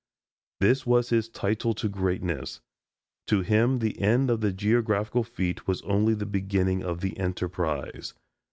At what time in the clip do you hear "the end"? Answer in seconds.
3.77-4.31